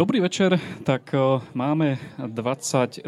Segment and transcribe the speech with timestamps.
[0.00, 3.04] Dobrý večer, tak uh, máme 22.00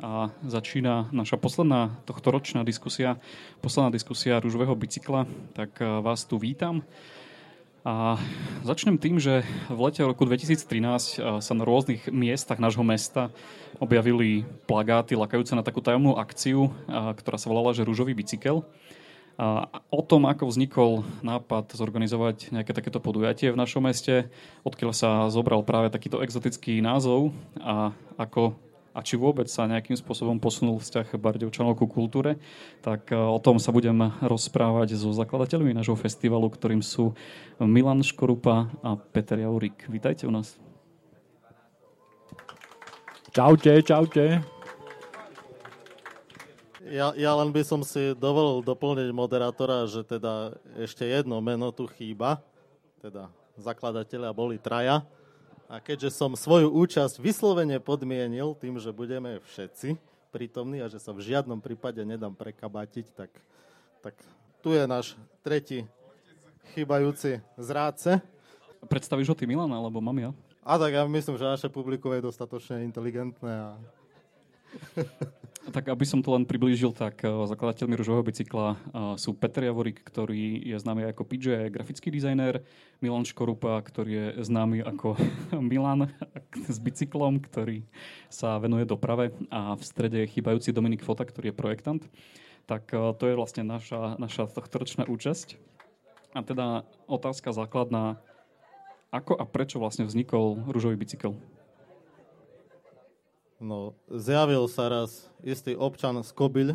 [0.00, 3.20] a začína naša posledná tohtoročná diskusia,
[3.60, 6.80] posledná diskusia rúžového bicykla, tak uh, vás tu vítam.
[7.84, 8.16] A
[8.64, 13.28] začnem tým, že v lete roku 2013 uh, sa na rôznych miestach nášho mesta
[13.76, 18.64] objavili plagáty lakajúce na takú tajomnú akciu, ktorá sa volala, že Rúžový bicykel.
[19.90, 24.30] O tom, ako vznikol nápad zorganizovať nejaké takéto podujatie v našom meste,
[24.62, 28.54] odkiaľ sa zobral práve takýto exotický názov a ako
[28.92, 32.36] a či vôbec sa nejakým spôsobom posunul vzťah Bardevčanov ku kultúre,
[32.84, 37.16] tak e, o tom sa budem rozprávať so zakladateľmi nášho festivalu, ktorým sú
[37.56, 39.88] Milan Škorupa a Peter Jaurik.
[39.88, 40.60] Vítajte u nás.
[43.32, 44.44] Čaute, čaute.
[46.92, 51.88] Ja, ja len by som si dovolil doplniť moderátora, že teda ešte jedno meno tu
[51.88, 52.44] chýba,
[53.00, 55.00] teda zakladatelia boli traja.
[55.72, 59.96] A keďže som svoju účasť vyslovene podmienil tým, že budeme všetci
[60.36, 63.32] prítomní a že sa v žiadnom prípade nedám prekabatiť, tak,
[64.04, 64.12] tak
[64.60, 65.88] tu je náš tretí
[66.76, 68.20] chýbajúci zrádce.
[68.84, 70.30] Predstavíš ho ty Milan, alebo mám ja?
[70.60, 73.70] A tak ja myslím, že naše publikum je dostatočne inteligentné a
[75.70, 78.76] tak aby som to len priblížil, tak uh, zakladateľmi ružového bicykla uh,
[79.14, 82.66] sú Peter Javorik, ktorý je známy ako PJ, grafický dizajner,
[82.98, 85.14] Milan Škorupa, ktorý je známy ako
[85.70, 86.10] Milan
[86.66, 87.86] s bicyklom, ktorý
[88.26, 92.02] sa venuje doprave a v strede je chýbajúci Dominik Fota, ktorý je projektant.
[92.66, 95.54] Tak uh, to je vlastne naša, naša tohtoročná účasť.
[96.34, 98.18] A teda otázka základná,
[99.12, 101.36] ako a prečo vlastne vznikol rúžový bicykel?
[103.62, 106.74] No, zjavil sa raz istý občan z Kobyľ,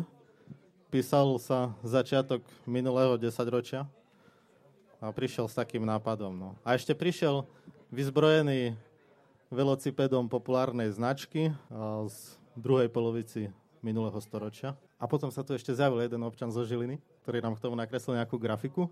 [0.88, 3.84] písal sa začiatok minulého desaťročia
[4.96, 6.32] a prišiel s takým nápadom.
[6.32, 6.56] No.
[6.64, 7.44] A ešte prišiel
[7.92, 8.72] vyzbrojený
[9.52, 11.52] velocipedom populárnej značky
[12.08, 12.16] z
[12.56, 13.52] druhej polovici
[13.84, 14.72] minulého storočia.
[14.96, 18.16] A potom sa tu ešte zjavil jeden občan zo Žiliny, ktorý nám k tomu nakreslil
[18.16, 18.88] nejakú grafiku.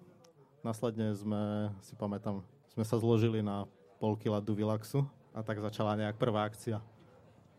[0.60, 2.44] Následne sme, si pamätám,
[2.76, 3.64] sme sa zložili na
[3.96, 6.84] pol kila Duvilaxu a tak začala nejak prvá akcia.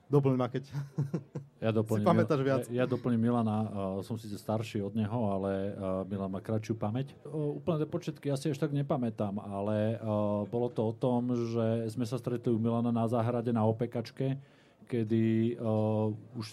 [0.08, 0.72] Doplň ma, keď
[1.66, 2.64] ja doplním, si pamätáš viac.
[2.72, 3.68] Ja, ja doplním Milana, uh,
[4.08, 7.12] som síce starší od neho, ale uh, Milan má kratšiu pamäť.
[7.28, 11.92] Uh, úplne početky ja si až tak nepamätám, ale uh, bolo to o tom, že
[11.92, 14.40] sme sa stretli u Milana na záhrade na opekačke,
[14.88, 16.48] kedy uh, už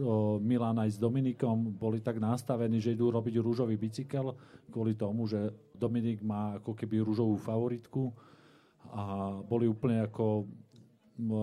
[0.00, 4.32] uh, Milan aj s Dominikom boli tak nastavení, že idú robiť rúžový bicykel
[4.72, 8.08] kvôli tomu, že Dominik má ako keby rúžovú favoritku
[8.88, 10.48] a boli úplne ako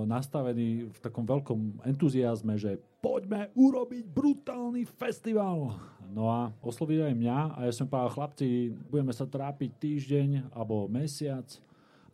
[0.06, 5.76] nastavení v takom veľkom entuziasme, že poďme urobiť brutálny festival.
[6.14, 10.86] No a oslovili aj mňa a ja som povedal, chlapci, budeme sa trápiť týždeň alebo
[10.86, 11.50] mesiac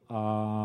[0.09, 0.21] a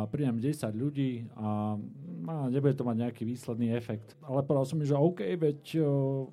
[0.08, 1.76] prídem 10 ľudí a,
[2.24, 4.16] a nebude to mať nejaký výsledný efekt.
[4.24, 5.84] Ale povedal som mi, že OK, veď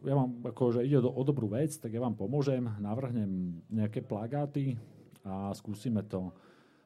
[0.07, 4.79] ja mám, ako, že ide o dobrú vec, tak ja vám pomôžem, navrhnem nejaké plagáty
[5.27, 6.31] a skúsime to.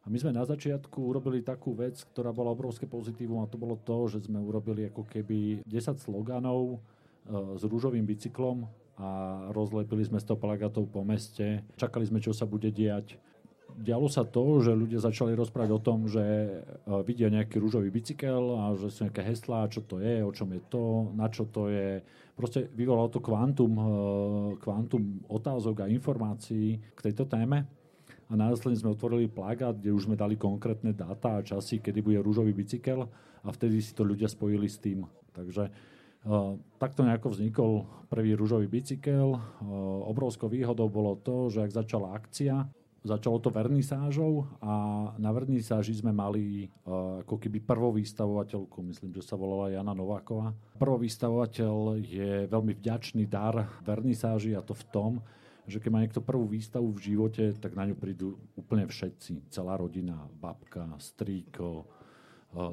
[0.05, 3.73] A my sme na začiatku urobili takú vec, ktorá bola obrovské pozitívum a to bolo
[3.81, 8.69] to, že sme urobili ako keby 10 sloganov e, s rúžovým bicyklom
[9.01, 9.09] a
[9.49, 11.65] rozlepili sme 100 plagátov po meste.
[11.73, 13.17] Čakali sme, čo sa bude diať.
[13.75, 16.53] Dialo sa to, že ľudia začali rozprávať o tom, že e,
[17.01, 20.61] vidia nejaký rúžový bicykel a že sú nejaké heslá, čo to je, o čom je
[20.69, 22.05] to, na čo to je.
[22.37, 23.85] Proste vyvolalo to kvantum, e,
[24.61, 27.65] kvantum otázok a informácií k tejto téme
[28.25, 32.19] a následne sme otvorili plagát, kde už sme dali konkrétne dáta a časy, kedy bude
[32.25, 33.05] rúžový bicykel
[33.45, 35.05] a vtedy si to ľudia spojili s tým.
[35.37, 39.37] Takže uh, takto nejako vznikol prvý rúžový bicykel.
[39.37, 42.65] Uh, obrovskou výhodou bolo to, že ak začala akcia,
[43.05, 44.73] začalo to vernisážou a
[45.21, 50.57] na vernisáži sme mali uh, ako keby prvovýstavovateľku, myslím, že sa volala Jana Nováková.
[50.81, 55.11] Prvovýstavovateľ je veľmi vďačný dar vernisáži a to v tom,
[55.65, 59.49] že keď má niekto prvú výstavu v živote, tak na ňu prídu úplne všetci.
[59.49, 61.85] Celá rodina, babka, strýko, e,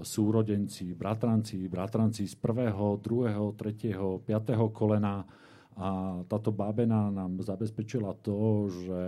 [0.04, 5.24] súrodenci, bratranci, bratranci z prvého, druhého, tretieho, piatého kolena.
[5.72, 9.02] A táto bábena nám zabezpečila to, že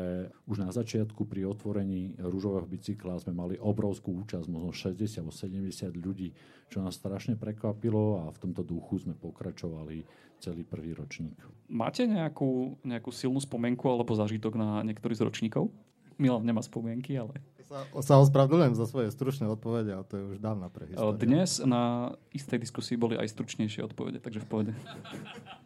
[0.49, 5.93] už na začiatku pri otvorení rúžového bicykla sme mali obrovskú účasť, možno 60 alebo 70
[5.93, 6.33] ľudí,
[6.73, 10.09] čo nás strašne prekvapilo a v tomto duchu sme pokračovali
[10.41, 11.37] celý prvý ročník.
[11.69, 15.69] Máte nejakú, nejakú silnú spomienku alebo zažitok na niektorý z ročníkov?
[16.17, 17.45] Milan nemá spomienky, ale...
[17.65, 21.17] Sa, sa ospravedlňujem za svoje stručné odpovede, ale to je už dávna prehistória.
[21.17, 24.73] Dnes na istej diskusii boli aj stručnejšie odpovede, takže v pohode.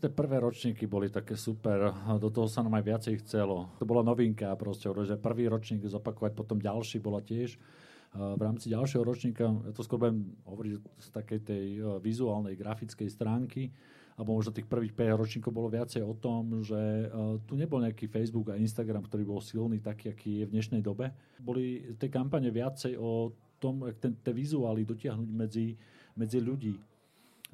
[0.00, 3.68] Tie prvé ročníky boli také super, do toho sa nám aj viacej chcelo.
[3.76, 7.60] To bola novinka proste, že prvý ročník zopakovať, potom ďalší bola tiež
[8.16, 10.72] v rámci ďalšieho ročníka, ja to skôr budem hovoriť
[11.04, 11.64] z takej tej
[12.00, 13.70] vizuálnej, grafickej stránky,
[14.16, 17.12] alebo možno tých prvých 5 ročníkov bolo viacej o tom, že
[17.44, 21.12] tu nebol nejaký Facebook a Instagram, ktorý bol silný, taký, aký je v dnešnej dobe.
[21.44, 25.76] Boli tie kampane viacej o tom, jak ten, tie vizuály dotiahnuť medzi,
[26.16, 26.74] medzi ľudí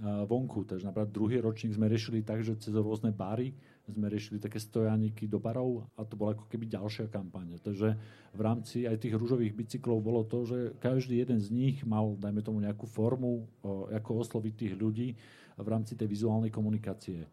[0.02, 0.68] vonku.
[0.68, 3.56] Takže napríklad druhý ročník sme riešili tak, že cez rôzne bary
[3.86, 7.56] sme riešili také stojániky do barov a to bola ako keby ďalšia kampaň.
[7.62, 7.94] Takže
[8.34, 12.42] v rámci aj tých rúžových bicyklov bolo to, že každý jeden z nich mal, dajme
[12.42, 13.46] tomu, nejakú formu,
[13.94, 15.14] ako osloviť tých ľudí
[15.56, 17.24] v rámci tej vizuálnej komunikácie.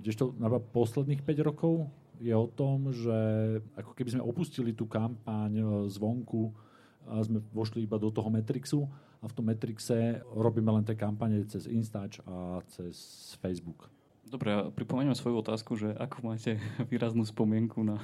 [0.00, 1.86] Kdežto napríklad posledných 5 rokov
[2.16, 3.16] je o tom, že
[3.76, 6.48] ako keby sme opustili tú kampaň zvonku
[7.04, 8.88] a sme vošli iba do toho Matrixu
[9.20, 12.96] a v tom Matrixe robíme len tie kampane cez Instač a cez
[13.44, 13.92] Facebook.
[14.30, 16.56] Dobre, pripomeniem svoju otázku, že ako máte
[16.92, 18.00] výraznú spomienku na,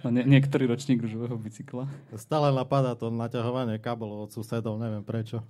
[0.00, 1.90] na nie, niektorý ročník ružového bicykla?
[2.14, 5.44] Stále napadá to naťahovanie kabelov od susedov, neviem prečo.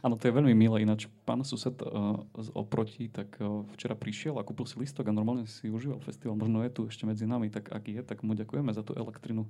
[0.00, 0.86] Áno, to je veľmi milé.
[0.86, 2.22] Ináč pán sused uh,
[2.56, 6.38] oproti, tak uh, včera prišiel a kúpil si listok a normálne si užíval festival.
[6.38, 9.44] Možno je tu ešte medzi nami, tak ak je, tak mu ďakujeme za tú elektrinu.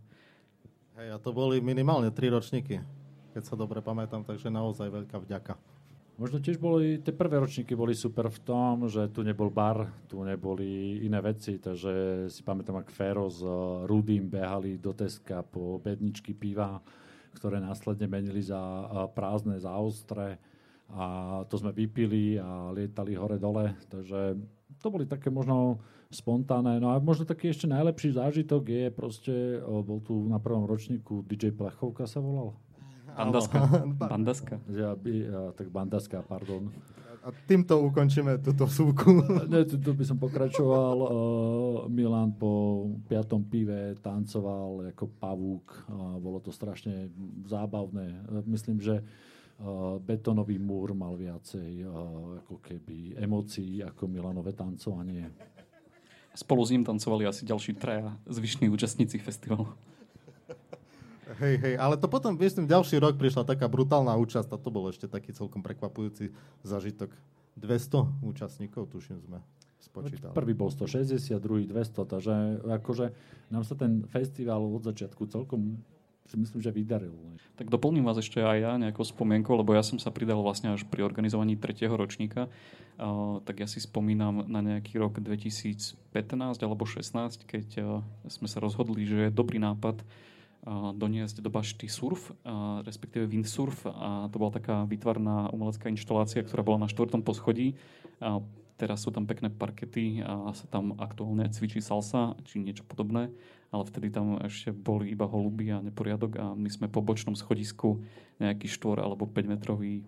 [0.97, 2.81] Hej, a to boli minimálne tri ročníky,
[3.37, 5.61] keď sa dobre pamätám, takže naozaj veľká vďaka.
[6.17, 10.25] Možno tiež boli, tie prvé ročníky boli super v tom, že tu nebol bar, tu
[10.25, 15.77] neboli iné veci, takže si pamätám, ak Fero s uh, Rudým behali do Teska po
[15.77, 16.81] bedničky piva,
[17.37, 20.41] ktoré následne menili za uh, prázdne, za ostré
[20.89, 24.41] a to sme vypili a lietali hore-dole, takže
[24.81, 26.81] to boli také možno spontánne.
[26.81, 31.53] No a možno taký ešte najlepší zážitok je proste, bol tu na prvom ročníku DJ
[31.53, 32.57] Plechovka sa volal.
[33.17, 33.59] Bandaska.
[34.13, 34.55] Bandaska.
[34.69, 36.69] Ja, ja, tak bandaska, pardon.
[37.27, 39.19] A týmto ukončíme túto súku.
[39.51, 40.97] Ne, tu, tu by som pokračoval.
[41.03, 41.11] Uh,
[41.91, 45.67] Milan po piatom pive tancoval ako pavúk.
[45.91, 47.11] Uh, bolo to strašne
[47.51, 48.23] zábavné.
[48.31, 51.91] Uh, myslím, že uh, betonový múr mal viacej uh,
[52.47, 55.27] ako keby emócií ako Milanové tancovanie.
[56.37, 59.67] Spolu s ním tancovali asi ďalší traja zvyšní účastníci festivalu.
[61.27, 64.87] Hej, hej, ale to potom, myslím, ďalší rok prišla taká brutálna účasť a to bol
[64.87, 66.31] ešte taký celkom prekvapujúci
[66.63, 67.11] zažitok.
[67.59, 69.43] 200 účastníkov, tuším, sme
[69.83, 70.37] spočítali.
[70.37, 73.07] Prvý bol 160, druhý 200, takže akože
[73.51, 75.81] nám sa ten festival od začiatku celkom
[76.27, 77.15] si myslím, že vydaril.
[77.55, 80.83] Tak doplním vás ešte aj ja nejakou spomienkou, lebo ja som sa pridal vlastne až
[80.83, 82.51] pri organizovaní tretieho ročníka.
[82.99, 85.95] Uh, tak ja si spomínam na nejaký rok 2015
[86.67, 90.03] alebo 16, keď uh, sme sa rozhodli, že je dobrý nápad
[90.67, 92.35] doniesť do bašty surf,
[92.83, 93.87] respektíve windsurf.
[93.87, 97.79] A to bola taká výtvarná umelecká inštalácia, ktorá bola na štvrtom poschodí.
[98.19, 98.43] A
[98.75, 103.31] teraz sú tam pekné parkety a sa tam aktuálne cvičí salsa, či niečo podobné.
[103.75, 107.99] Ale vtedy tam ešte boli iba holuby a neporiadok a my sme po bočnom schodisku
[108.39, 110.07] nejaký štvor alebo 5 metrový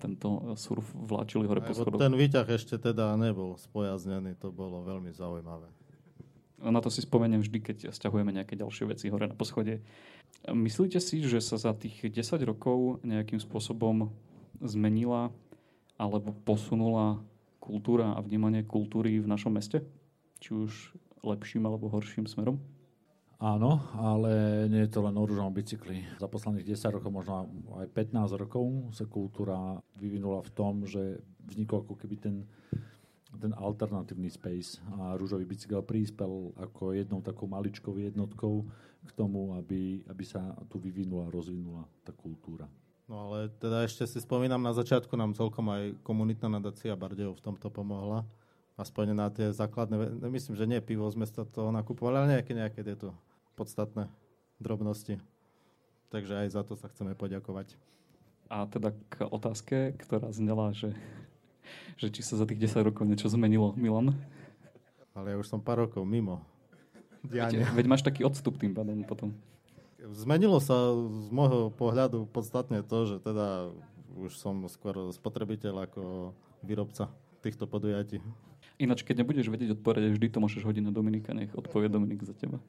[0.00, 1.96] tento surf vláčili hore po schodoch.
[1.96, 5.68] Ten výťah ešte teda nebol spojaznený, to bolo veľmi zaujímavé.
[6.58, 9.78] Na to si spomeniem vždy, keď stiahujeme nejaké ďalšie veci hore na poschodie.
[10.50, 14.10] Myslíte si, že sa za tých 10 rokov nejakým spôsobom
[14.58, 15.30] zmenila
[15.94, 17.22] alebo posunula
[17.62, 19.86] kultúra a vnímanie kultúry v našom meste?
[20.42, 20.72] Či už
[21.22, 22.58] lepším alebo horším smerom?
[23.38, 26.02] Áno, ale nie je to len o rúžovom bicykli.
[26.18, 27.46] Za posledných 10 rokov, možno
[27.78, 32.34] aj 15 rokov sa kultúra vyvinula v tom, že vznikol ako keby ten
[33.36, 38.64] ten alternatívny space a rúžový bicykel prispel ako jednou takou maličkou jednotkou
[39.04, 42.64] k tomu, aby, aby sa tu vyvinula, rozvinula tá kultúra.
[43.08, 47.44] No ale teda ešte si spomínam, na začiatku nám celkom aj komunitná nadácia Bardejov v
[47.44, 48.24] tomto pomohla.
[48.76, 52.80] Aspoň na tie základné, myslím, že nie pivo z mesta to nakupovali, ale nejaké, nejaké
[52.84, 53.16] tieto
[53.56, 54.12] podstatné
[54.60, 55.18] drobnosti.
[56.12, 57.74] Takže aj za to sa chceme poďakovať.
[58.48, 60.92] A teda k otázke, ktorá znela, že
[62.00, 64.16] že či sa za tých 10 rokov niečo zmenilo, Milan?
[65.12, 66.44] Ale ja už som pár rokov mimo.
[67.26, 69.34] Veď, veď máš taký odstup tým pádom potom.
[70.14, 73.74] Zmenilo sa z môjho pohľadu podstatne to, že teda
[74.14, 76.32] už som skôr spotrebiteľ ako
[76.62, 77.10] výrobca
[77.42, 78.22] týchto podujatí.
[78.78, 82.34] Ináč, keď nebudeš vedieť odpovedať, vždy to môžeš hodiť na Dominika, nech odpovie Dominik za
[82.34, 82.62] teba.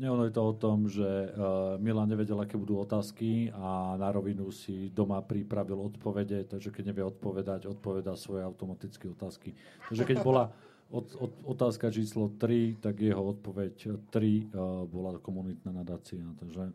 [0.00, 4.08] Nie, ono je to o tom, že uh, Milan nevedel, aké budú otázky a na
[4.08, 9.52] rovinu si doma pripravil odpovede, takže keď nevie odpovedať, odpovedá svoje automatické otázky.
[9.92, 10.48] Takže keď bola
[10.88, 16.72] od, od, otázka číslo 3, tak jeho odpoveď 3 uh, bola komunitná nadácia, takže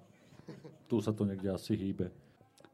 [0.85, 2.13] tu sa to niekde asi hýbe.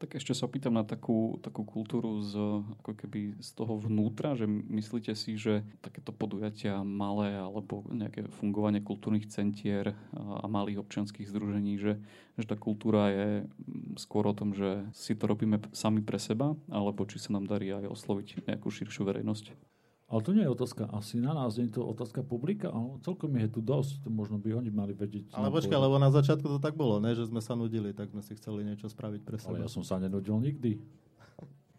[0.02, 2.34] Tak ešte sa opýtam na takú, takú kultúru z,
[2.82, 8.82] ako keby z toho vnútra, že myslíte si, že takéto podujatia malé alebo nejaké fungovanie
[8.82, 12.02] kultúrnych centier a malých občianských združení, že,
[12.34, 13.46] že tá kultúra je
[13.94, 17.70] skôr o tom, že si to robíme sami pre seba, alebo či sa nám darí
[17.70, 19.71] aj osloviť nejakú širšiu verejnosť?
[20.12, 23.32] Ale to nie je otázka asi na nás, nie je to otázka publika, ale celkom
[23.32, 25.32] je tu dosť, to možno by oni mali vedieť.
[25.32, 27.16] Ale počkaj, lebo na začiatku to tak bolo, ne?
[27.16, 29.56] že sme sa nudili, tak sme si chceli niečo spraviť pre seba.
[29.56, 30.76] Ale ja som sa nenudil nikdy.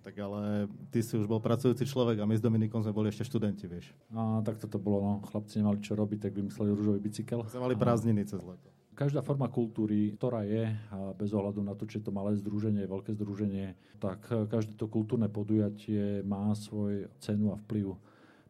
[0.04, 3.24] Tak ale ty si už bol pracujúci človek a my s Dominikom sme boli ešte
[3.24, 3.96] študenti, vieš.
[4.12, 5.14] A tak toto bolo, no.
[5.24, 7.48] Chlapci nemali čo robiť, tak vymysleli rúžový bicykel.
[7.48, 8.68] Sme mali prázdniny cez leto.
[9.00, 10.76] Každá forma kultúry, ktorá je,
[11.16, 15.32] bez ohľadu na to, či je to malé združenie, veľké združenie, tak každé to kultúrne
[15.32, 17.96] podujatie má svoj cenu a vplyv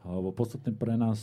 [0.03, 1.19] alebo podstatne pre nás,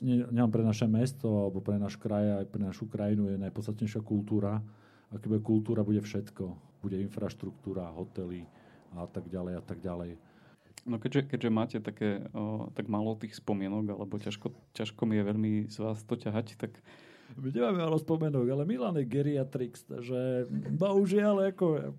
[0.00, 4.62] nielen pre naše mesto, alebo pre náš kraj, aj pre našu krajinu je najpodstatnejšia kultúra.
[5.10, 6.54] A keby kultúra, bude všetko.
[6.80, 8.46] Bude infraštruktúra, hotely
[8.94, 10.18] a tak ďalej a tak ďalej.
[10.88, 15.24] No keďže, keďže máte také, o, tak málo tých spomienok, alebo ťažko, ťažko mi je
[15.28, 16.80] veľmi z vás to ťahať, tak
[17.36, 21.94] my nemáme málo spomenok, ale Milan je geriatrix, takže bohužiaľ, ako,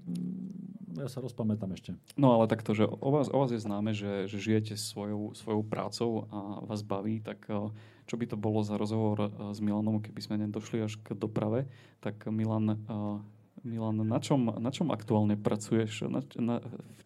[0.98, 1.96] ja sa rozpamätám ešte.
[2.20, 5.64] No ale takto, že o vás, o vás je známe, že, že žijete svojou, svojou
[5.64, 7.72] prácou a vás baví, tak eh,
[8.08, 11.72] čo by to bolo za rozhovor eh, s Milanom, keby sme nedošli až k doprave,
[12.04, 13.18] tak Milan, eh,
[13.64, 16.10] Milan na, čom, na čom aktuálne pracuješ?
[16.10, 16.56] Na, na,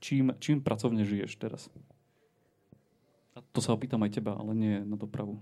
[0.02, 1.68] čím, čím pracovne žiješ teraz?
[3.36, 5.38] A to sa opýtam aj teba, ale nie na dopravu.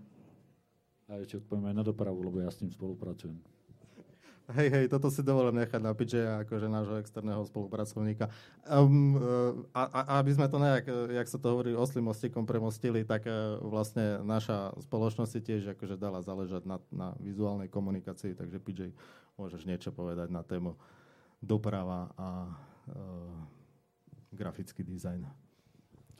[1.06, 3.38] A ja ti odpoviem aj na dopravu, lebo ja s ním spolupracujem.
[4.52, 8.28] Hej, hej, toto si dovolím nechať na PJ akože nášho externého spolupracovníka.
[8.68, 9.16] Um,
[9.72, 10.84] a, a, aby sme to nejak,
[11.16, 16.20] jak sa to hovorí, oslým mostikom premostili, tak uh, vlastne naša spoločnosť tiež akože dala
[16.20, 18.92] záležať na, na vizuálnej komunikácii, takže PJ,
[19.40, 20.76] môžeš niečo povedať na tému
[21.40, 22.28] doprava a
[22.92, 23.32] uh,
[24.36, 25.43] grafický dizajn.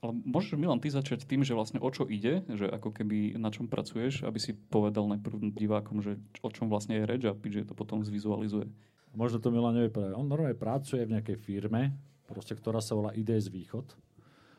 [0.04, 3.48] Ale môžeš, Milan, ty začať tým, že vlastne o čo ide, že ako keby na
[3.56, 7.64] čom pracuješ, aby si povedal najprv divákom, že o čom vlastne je reč a že
[7.64, 8.68] to potom zvizualizuje.
[9.16, 10.20] Možno to Milan nevie povedať.
[10.20, 11.96] On normálne pracuje v nejakej firme,
[12.28, 13.96] proste, ktorá sa volá IDS Východ.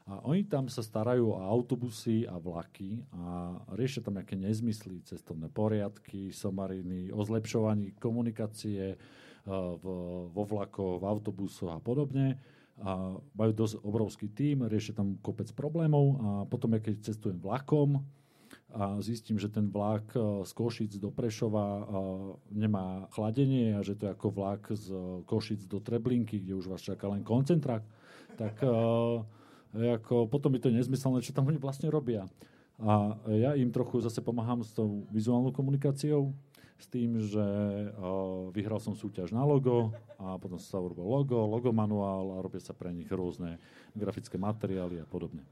[0.09, 5.53] A oni tam sa starajú o autobusy a vlaky a riešia tam nejaké nezmysly, cestovné
[5.53, 9.77] poriadky, somariny, o zlepšovaní komunikácie uh,
[10.29, 12.41] vo vlakoch, v autobusoch a podobne
[12.83, 18.03] a majú dosť obrovský tím, riešia tam kopec problémov a potom, ja keď cestujem vlakom
[18.75, 21.85] a zistím, že ten vlak e, z Košic do Prešova e,
[22.51, 24.91] nemá chladenie a že to je ako vlak z
[25.31, 27.87] Košic do Treblinky, kde už vás čaká len koncentrák,
[28.35, 28.71] tak e,
[29.75, 32.27] ako, potom je to nezmyselné, čo tam oni vlastne robia.
[32.83, 36.35] A ja im trochu zase pomáham s tou vizuálnou komunikáciou,
[36.79, 37.45] s tým, že
[38.51, 42.75] vyhral som súťaž na logo a potom sa urobil logo, logo manuál a robia sa
[42.75, 43.63] pre nich rôzne
[43.95, 45.47] grafické materiály a podobne.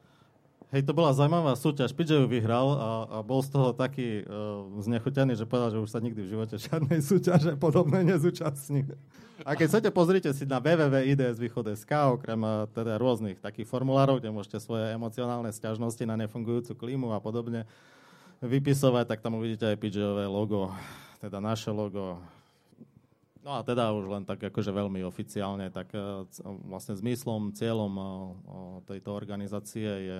[0.72, 1.92] Hej, to bola zaujímavá súťaž.
[1.92, 5.92] PJ ju vyhral a, a bol z toho taký uh, znechutený, že povedal, že už
[5.92, 8.88] sa nikdy v živote žiadnej súťaže podobné nezúčastní.
[9.44, 14.64] A keď chcete, pozrite si na www.ids.sk, okrem uh, teda rôznych takých formulárov, kde môžete
[14.64, 17.68] svoje emocionálne sťažnosti na nefungujúcu klímu a podobne
[18.40, 20.72] vypisovať, tak tam uvidíte aj PJ-ové logo
[21.22, 22.18] teda naše logo.
[23.46, 26.26] No a teda už len tak akože veľmi oficiálne, tak e,
[26.66, 28.04] vlastne zmyslom, cieľom e,
[28.90, 30.18] tejto organizácie je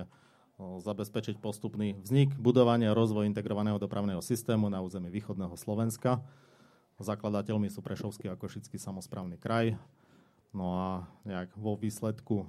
[0.63, 6.23] zabezpečiť postupný vznik, budovanie a rozvoj integrovaného dopravného systému na území východného Slovenska.
[7.01, 9.75] Zakladateľmi sú Prešovský a Košický samozprávny kraj.
[10.53, 10.89] No a
[11.25, 12.45] nejak vo výsledku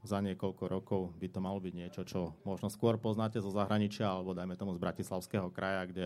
[0.00, 4.32] za niekoľko rokov by to malo byť niečo, čo možno skôr poznáte zo zahraničia, alebo
[4.32, 6.04] dajme tomu z Bratislavského kraja, kde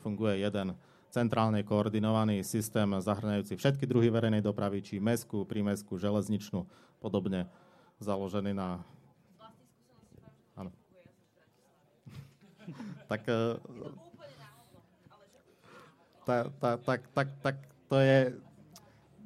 [0.00, 0.76] funguje jeden
[1.16, 6.68] centrálne koordinovaný systém zahrňajúci všetky druhy verejnej dopravy, či mestskú, prímestskú, železničnú,
[7.00, 7.48] podobne
[8.04, 8.84] založený na...
[10.52, 10.68] Áno.
[13.10, 13.56] tak, eh,
[16.28, 17.56] tak, tak, tak, tak, tak
[17.88, 18.36] to je...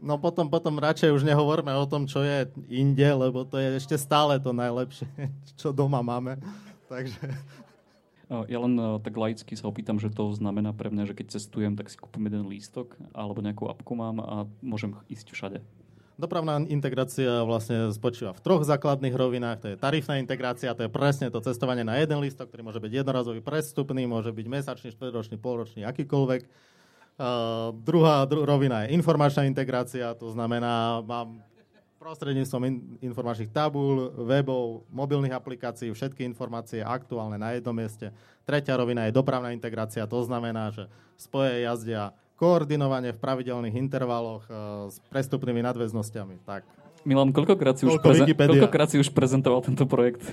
[0.00, 4.00] No potom, potom radšej už nehovorme o tom, čo je inde, lebo to je ešte
[4.00, 5.10] stále to najlepšie,
[5.60, 6.38] čo doma máme.
[6.92, 7.34] Takže
[8.30, 11.90] ja len tak laicky sa opýtam, že to znamená pre mňa, že keď cestujem, tak
[11.90, 15.58] si kúpim jeden lístok alebo nejakú apku mám a môžem ísť všade.
[16.20, 19.58] Dopravná integrácia vlastne spočíva v troch základných rovinách.
[19.64, 22.92] To je tarifná integrácia, to je presne to cestovanie na jeden lístok, ktorý môže byť
[22.92, 26.42] jednorazový prestupný, môže byť mesačný, štvrťročný, polročný, akýkoľvek.
[27.20, 31.40] Uh, druhá dru- rovina je informačná integrácia, to znamená, mám
[32.00, 38.08] prostredníctvom in, informačných tabúl, webov, mobilných aplikácií, všetky informácie aktuálne na jednom mieste.
[38.48, 40.88] Tretia rovina je dopravná integrácia, to znamená, že
[41.20, 46.40] spoje jazdia koordinovanie v pravidelných intervaloch uh, s prestupnými nadväznosťami.
[46.48, 46.64] Tak
[47.04, 50.24] Milan, koľkokrát si, už, prezen- koľkokrát si už prezentoval tento projekt?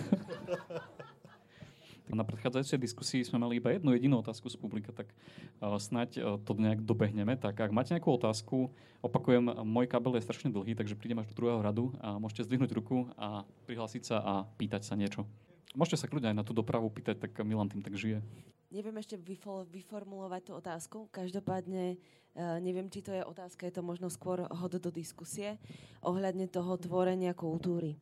[2.07, 5.11] Na predchádzajúcej diskusii sme mali iba jednu jedinú otázku z publika, tak
[5.59, 7.35] uh, snáď uh, to nejak dobehneme.
[7.35, 8.71] Tak ak máte nejakú otázku,
[9.03, 12.71] opakujem, môj kabel je strašne dlhý, takže prídem až do druhého radu a môžete zdvihnúť
[12.71, 15.27] ruku a prihlásiť sa a pýtať sa niečo.
[15.75, 18.23] Môžete sa kľudne aj na tú dopravu pýtať, tak Milan tým tak žije.
[18.71, 19.19] Neviem ešte
[19.67, 20.97] vyformulovať tú otázku.
[21.11, 25.59] Každopádne uh, neviem, či to je otázka, je to možno skôr hod do diskusie
[26.07, 27.99] ohľadne toho tvorenia kultúry.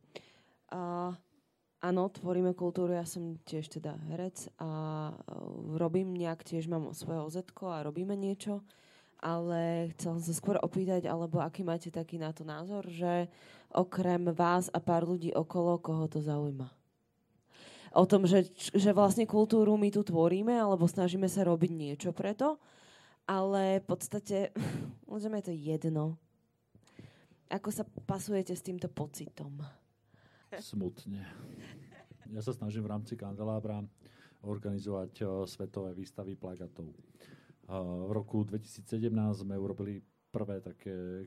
[0.70, 1.14] Uh,
[1.84, 4.70] Áno, tvoríme kultúru, ja som tiež teda herec a
[5.12, 5.14] e,
[5.76, 8.64] robím nejak, tiež mám svoje oz a robíme niečo,
[9.20, 13.28] ale chcel som sa skôr opýtať, alebo aký máte taký na to názor, že
[13.68, 16.72] okrem vás a pár ľudí okolo, koho to zaujíma?
[17.92, 22.56] O tom, že, že vlastne kultúru my tu tvoríme, alebo snažíme sa robiť niečo preto,
[23.28, 24.48] ale v podstate,
[25.10, 26.04] môžeme je to jedno.
[27.52, 29.60] Ako sa pasujete s týmto pocitom?
[30.60, 31.22] Smutne.
[32.32, 33.84] Ja sa snažím v rámci kandelábra
[34.42, 36.90] organizovať uh, svetové výstavy plagatov.
[37.66, 41.26] Uh, v roku 2017 sme urobili prvé také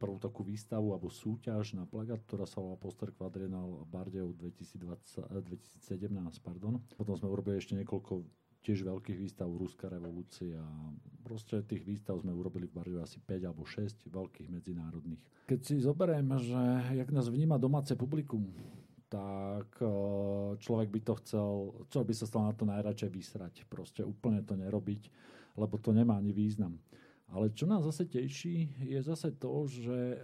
[0.00, 6.08] prvú takú výstavu alebo súťaž na plagát, ktorá sa volá Poster Quadrenal Bardejov 2020, 2017.
[6.40, 6.80] Pardon.
[6.96, 8.24] Potom sme urobili ešte niekoľko
[8.66, 10.58] tiež veľkých výstav Ruská revolúcia.
[11.22, 15.22] Proste tých výstav sme urobili v Bardiu asi 5 alebo 6 veľkých medzinárodných.
[15.46, 16.58] Keď si zoberiem, že
[16.98, 18.50] jak nás vníma domáce publikum,
[19.06, 19.86] tak e,
[20.58, 21.50] človek by to chcel,
[21.94, 23.54] človek by sa stal na to najradšej vysrať.
[23.70, 25.02] Proste úplne to nerobiť,
[25.54, 26.82] lebo to nemá ani význam.
[27.30, 30.18] Ale čo nás zase teší, je zase to, že e,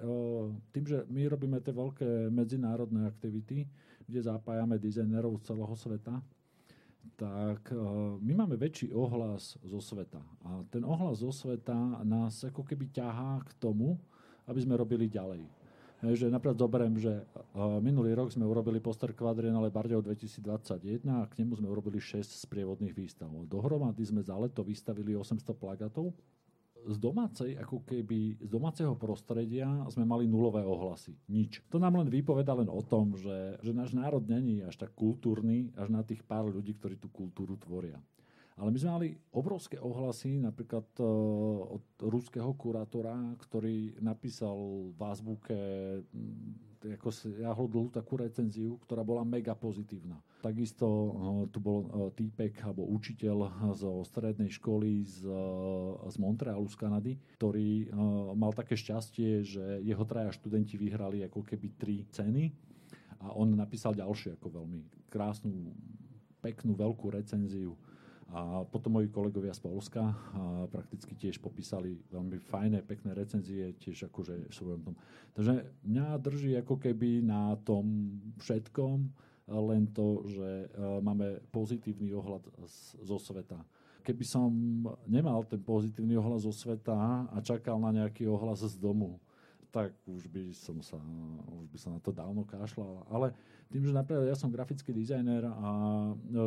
[0.74, 3.70] tým, že my robíme tie veľké medzinárodné aktivity,
[4.06, 6.18] kde zapájame dizajnerov z celého sveta,
[7.16, 7.78] tak e,
[8.18, 10.22] my máme väčší ohlas zo sveta.
[10.42, 13.98] A ten ohlas zo sveta nás ako keby ťahá k tomu,
[14.46, 15.46] aby sme robili ďalej.
[16.02, 17.22] Že napríklad zoberiem, že
[17.78, 22.90] minulý rok sme urobili poster Quadriennale Bardejov 2021 a k nemu sme urobili 6 sprievodných
[22.90, 23.30] výstav.
[23.46, 26.10] Dohromady sme za leto vystavili 800 plagátov.
[26.82, 31.14] Z domácej, ako keby z domáceho prostredia sme mali nulové ohlasy.
[31.30, 31.62] Nič.
[31.70, 35.70] To nám len vypoveda len o tom, že, že náš národ není až tak kultúrny,
[35.78, 38.02] až na tých pár ľudí, ktorí tú kultúru tvoria.
[38.60, 44.54] Ale my sme mali obrovské ohlasy, napríklad uh, od ruského kurátora, ktorý napísal
[44.92, 45.58] v azbuke
[46.82, 50.18] ako ja dlhú takú recenziu, ktorá bola mega pozitívna.
[50.42, 51.10] Takisto uh,
[51.46, 57.12] tu bol uh, týpek alebo učiteľ zo strednej školy z, uh, z Montrealu z Kanady,
[57.38, 62.50] ktorý uh, mal také šťastie, že jeho traja študenti vyhrali ako keby tri ceny
[63.22, 65.70] a on napísal ďalšie ako veľmi krásnu,
[66.42, 67.78] peknú, veľkú recenziu
[68.32, 70.16] a potom moji kolegovia z Polska
[70.72, 74.94] prakticky tiež popísali veľmi fajné, pekné recenzie, tiež akože v svojom tom.
[75.36, 79.12] Takže mňa drží ako keby na tom všetkom
[79.52, 80.66] len to, že e,
[81.02, 82.46] máme pozitívny ohľad
[83.02, 83.58] zo sveta.
[84.02, 84.50] Keby som
[85.06, 89.18] nemal ten pozitívny ohľad zo sveta a čakal na nejaký ohlas z domu,
[89.72, 91.00] tak už by som sa,
[91.48, 93.08] už by som na to dávno kašľal.
[93.08, 93.32] Ale
[93.72, 95.68] tým, že napríklad ja som grafický dizajner a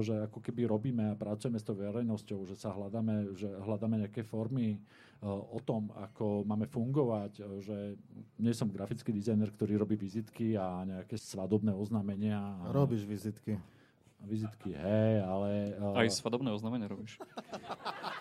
[0.05, 4.21] že ako keby robíme a pracujeme s tou verejnosťou, že sa hľadáme, že hľadáme nejaké
[4.21, 4.79] formy e,
[5.25, 7.77] o tom, ako máme fungovať, e, že
[8.37, 12.37] nie som grafický dizajner, ktorý robí vizitky a nejaké svadobné oznámenia.
[12.37, 12.69] A...
[12.69, 13.57] Robíš vizitky.
[14.21, 15.73] Vizitky, hej, ale...
[15.81, 17.17] E, Aj svadobné oznámenia robíš.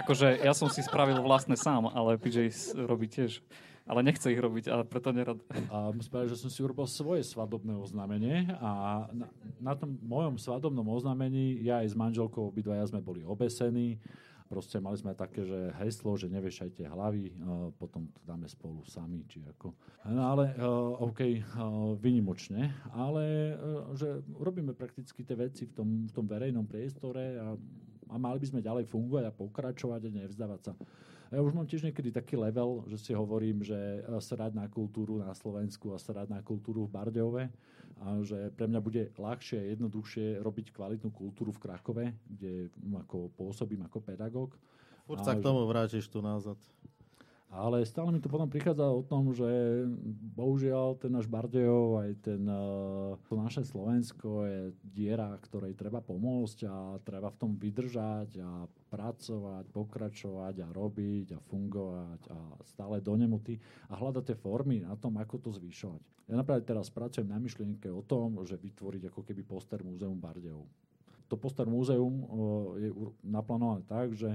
[0.00, 2.52] akože ja som si spravil vlastné sám, ale PJ
[2.84, 3.40] robí tiež
[3.86, 5.38] ale nechce ich robiť, ale preto nerad.
[5.70, 9.30] A musím že som si urobil svoje svadobné oznámenie a na,
[9.62, 14.02] na tom mojom svadobnom oznámení ja aj s manželkou obidvaja sme boli obesení.
[14.46, 17.34] Proste mali sme také, že heslo, že nevešajte hlavy,
[17.82, 19.74] potom to dáme spolu sami, či ako.
[20.06, 20.54] No ale,
[21.02, 21.42] OK,
[21.98, 23.58] vynimočne, ale
[23.98, 27.58] že robíme prakticky tie veci v tom, v tom verejnom priestore a,
[28.10, 30.72] a mali by sme ďalej fungovať a pokračovať a nevzdávať sa.
[31.34, 35.18] Ja už mám tiež niekedy taký level, že si hovorím, že e, srať na kultúru
[35.18, 37.44] na Slovensku a srať na kultúru v Bardejove
[37.98, 43.34] a že pre mňa bude ľahšie a jednoduchšie robiť kvalitnú kultúru v Krakove, kde ako
[43.34, 44.54] pôsobím ako pedagóg.
[45.06, 46.58] Furt sa k tomu vrátiš tu nazad.
[47.46, 49.46] Ale stále mi to potom prichádza o tom, že
[50.34, 56.58] bohužiaľ ten náš Bardejov, aj ten, eh, to naše Slovensko je diera, ktorej treba pomôcť
[56.66, 63.14] a treba v tom vydržať a pracovať, pokračovať a robiť a fungovať a stále do
[63.14, 66.02] nemoty a hľadať tie formy na tom, ako to zvyšovať.
[66.26, 70.66] Ja napríklad teraz pracujem na myšlienke o tom, že vytvoriť ako keby poster Múzeum Bardejov.
[71.30, 72.90] To poster múzeum eh, je
[73.22, 74.34] naplánované tak, že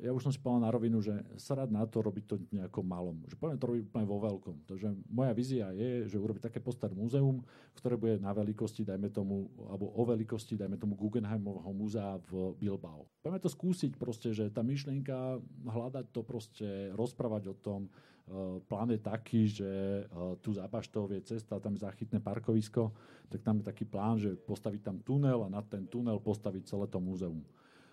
[0.00, 2.82] ja už som si povedal na rovinu, že sa rád na to robiť to nejakom
[2.82, 3.20] malom.
[3.28, 4.56] Že poviem to robiť úplne vo veľkom.
[4.64, 7.44] Takže moja vízia je, že urobiť také poster múzeum,
[7.76, 13.04] ktoré bude na veľkosti, dajme tomu, alebo o veľkosti, dajme tomu Guggenheimovho múzea v Bilbao.
[13.20, 17.92] Poďme to skúsiť proste, že tá myšlienka, hľadať to proste, rozprávať o tom,
[18.30, 19.66] Uh, plán je taký, že
[20.06, 22.94] uh, tu za Baštou je cesta, tam je zachytné parkovisko,
[23.26, 26.86] tak tam je taký plán, že postaviť tam tunel a na ten tunel postaviť celé
[26.86, 27.42] to múzeum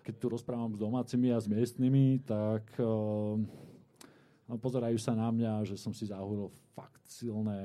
[0.08, 3.36] keď tu rozprávam s domácimi a s miestnymi, tak uh,
[4.56, 7.60] pozerajú sa na mňa, že som si zahulil fakt silné,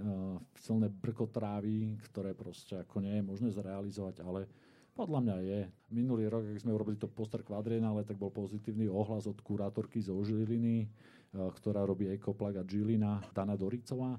[0.00, 4.48] uh, silné brkotrávy, ktoré proste ako nie je možné zrealizovať, ale
[4.96, 5.60] podľa mňa je.
[5.92, 10.16] Minulý rok, keď sme urobili to poster kvadrienale, tak bol pozitívny ohlas od kurátorky zo
[10.24, 14.16] Žiliny, uh, ktorá robí Ekoplag a Žilina, Dana Doricová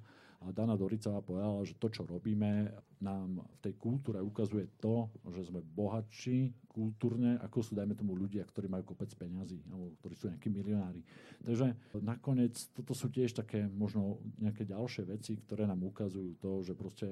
[0.52, 5.64] Dana Doricová povedala, že to, čo robíme, nám v tej kultúre ukazuje to, že sme
[5.64, 10.50] bohatší kultúrne, ako sú, dajme tomu, ľudia, ktorí majú kopec peňazí, alebo ktorí sú nejakí
[10.50, 11.06] milionári.
[11.46, 16.74] Takže nakoniec toto sú tiež také možno nejaké ďalšie veci, ktoré nám ukazujú to, že
[16.74, 17.08] proste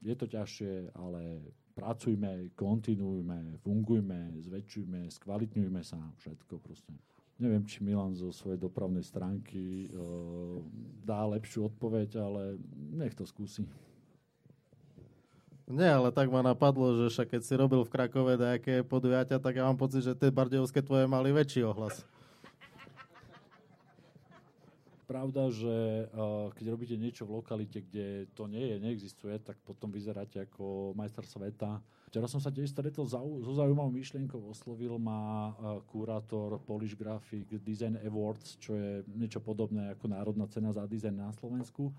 [0.00, 1.42] je to ťažšie, ale
[1.76, 6.94] pracujme, kontinuujme, fungujme, zväčšujme, skvalitňujme sa, všetko proste.
[7.36, 10.64] Neviem, či Milan zo svojej dopravnej stránky uh,
[11.04, 12.56] dá lepšiu odpoveď, ale
[12.96, 13.68] nech to skúsi.
[15.66, 19.58] Nie, ale tak ma napadlo, že však keď si robil v Krakove nejaké podujatia, tak
[19.58, 22.06] ja mám pocit, že tie bardejovské tvoje mali väčší ohlas.
[25.06, 26.10] Pravda, že
[26.58, 31.22] keď robíte niečo v lokalite, kde to nie je, neexistuje, tak potom vyzeráte ako majster
[31.22, 34.38] sveta Včera som sa tiež stretol so zaujímavou myšlienkou.
[34.46, 35.50] Oslovil ma
[35.90, 41.34] kurátor Polish Graphic Design Awards, čo je niečo podobné ako národná cena za dizajn na
[41.34, 41.90] Slovensku.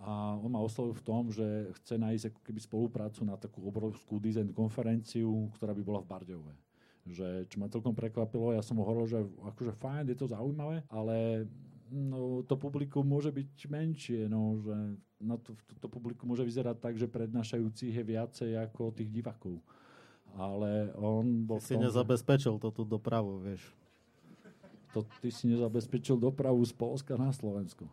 [0.00, 1.44] A on ma oslovil v tom, že
[1.80, 6.54] chce nájsť ako keby spoluprácu na takú obrovskú design konferenciu, ktorá by bola v Bardejove
[7.04, 10.88] že čo ma celkom prekvapilo, ja som ho hovoril, že akože fajn, je to zaujímavé,
[10.88, 11.44] ale
[11.94, 14.74] no, to publikum môže byť menšie, no, že
[15.22, 19.62] no, to, to, to publikum môže vyzerať tak, že prednášajúcich je viacej ako tých divákov.
[20.34, 21.62] Ale on bol...
[21.62, 23.62] Ty si tom, nezabezpečil to tú dopravu, vieš.
[24.90, 27.86] To, ty si nezabezpečil dopravu z Polska na Slovensko.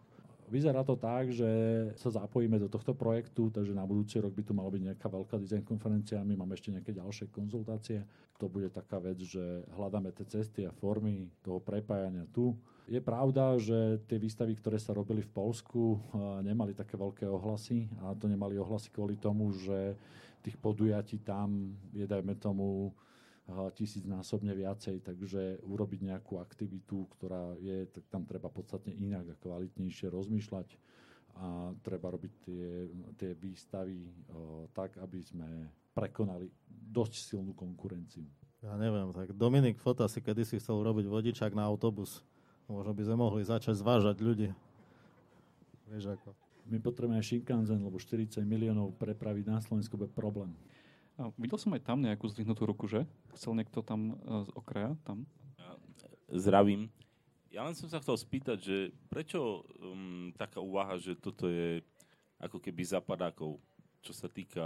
[0.52, 1.48] Vyzerá to tak, že
[1.96, 5.40] sa zapojíme do tohto projektu, takže na budúci rok by tu mala byť nejaká veľká
[5.40, 8.04] design konferencia, my máme ešte nejaké ďalšie konzultácie.
[8.36, 13.58] To bude taká vec, že hľadáme tie cesty a formy toho prepájania tu je pravda,
[13.62, 16.00] že tie výstavy, ktoré sa robili v Polsku,
[16.42, 19.96] nemali také veľké ohlasy a to nemali ohlasy kvôli tomu, že
[20.42, 22.94] tých podujatí tam je, dajme tomu,
[23.76, 30.08] tisícnásobne viacej, takže urobiť nejakú aktivitu, ktorá je, tak tam treba podstatne inak a kvalitnejšie
[30.08, 30.68] rozmýšľať
[31.36, 32.68] a treba robiť tie,
[33.16, 35.48] tie výstavy o, tak, aby sme
[35.96, 38.28] prekonali dosť silnú konkurenciu.
[38.62, 42.22] Ja neviem, tak Dominik Fota si kedysi chcel robiť vodičák na autobus.
[42.72, 44.50] Možno by sme mohli začať zvážať ľudí.
[45.92, 46.32] Vieš ako.
[46.72, 50.56] My potrebujeme Shinkansen, lebo 40 miliónov prepraviť na Slovensku bude problém.
[51.20, 53.04] A videl som aj tam nejakú zdvihnutú ruku, že?
[53.36, 54.96] Chcel niekto tam uh, z okraja?
[55.04, 55.28] Tam?
[56.32, 56.88] Zdravím.
[57.52, 58.78] Ja len som sa chcel spýtať, že
[59.12, 61.84] prečo um, taká úvaha, že toto je
[62.40, 63.60] ako keby zapadákov,
[64.00, 64.64] čo sa týka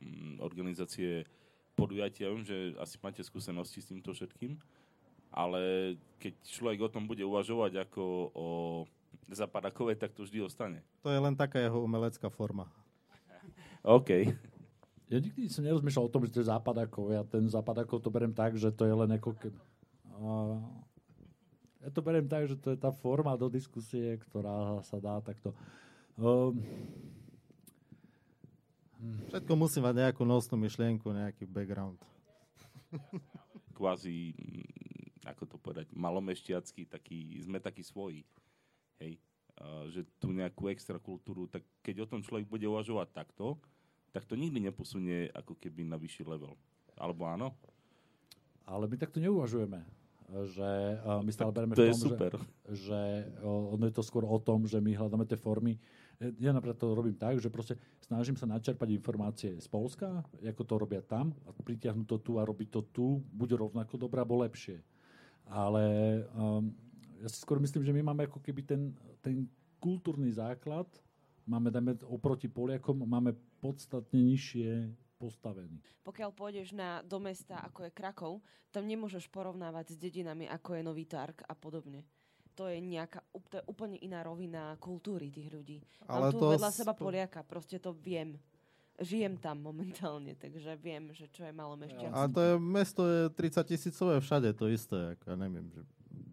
[0.00, 1.28] um, organizácie
[1.76, 2.32] podujatia.
[2.32, 4.56] Viem, že asi máte skúsenosti s týmto všetkým
[5.30, 8.48] ale keď človek o tom bude uvažovať ako o
[9.30, 10.80] zapadakové, tak to vždy ostane.
[11.02, 12.70] To je len taká jeho umelecká forma.
[13.82, 14.32] OK.
[15.06, 17.14] Ja nikdy som nerozmýšľal o tom, že to je západakov.
[17.14, 19.58] Ja ten západakov to beriem tak, že to je len ako keby...
[20.18, 20.58] Uh,
[21.86, 25.54] ja to beriem tak, že to je tá forma do diskusie, ktorá sa dá takto...
[26.18, 26.58] Um,
[29.30, 32.00] Všetko musí mať nejakú nosnú myšlienku, nejaký background.
[33.76, 34.34] Kvázi
[35.26, 38.22] ako to povedať, malomešťacký, taký, sme takí svoji.
[39.02, 39.18] Hej.
[39.58, 43.58] A, že tu nejakú extra kultúru, tak keď o tom človek bude uvažovať takto,
[44.14, 46.56] tak to nikdy neposunie ako keby na vyšší level.
[46.96, 47.52] Alebo áno?
[48.64, 49.84] Ale my takto neuvažujeme.
[50.26, 50.70] Že
[51.22, 52.32] my stále bereme to v tom, je super.
[52.66, 53.00] že, že
[53.46, 55.78] ono je to skôr o tom, že my hľadáme tie formy.
[56.42, 60.74] Ja napríklad to robím tak, že proste snažím sa načerpať informácie z Polska, ako to
[60.80, 64.82] robia tam a pritiahnuť to tu a robiť to tu, bude rovnako dobré alebo lepšie.
[65.46, 65.84] Ale
[66.34, 66.74] um,
[67.22, 69.46] ja si skôr myslím, že my máme ako keby ten, ten
[69.78, 70.86] kultúrny základ,
[71.46, 75.80] máme, dajme, oproti Poliakom, máme podstatne nižšie postavený.
[76.04, 78.32] Pokiaľ pôjdeš na, do mesta, ako je Krakov,
[78.70, 82.04] tam nemôžeš porovnávať s dedinami, ako je Nový Tark a podobne.
[82.56, 83.20] To je nejaká
[83.52, 85.78] to je úplne iná rovina kultúry tých ľudí.
[86.08, 88.40] Ale Mám tu to vedľa seba Poliaka, proste to viem.
[89.00, 92.10] Žijem tam momentálne, takže viem, že čo je Malomešťan.
[92.12, 95.16] A to je, mesto je 30 tisícové všade, to isté.
[95.16, 95.82] Ako, ja neviem, že